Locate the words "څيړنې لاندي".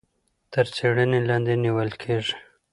0.75-1.55